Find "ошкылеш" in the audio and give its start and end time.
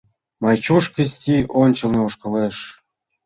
2.07-2.57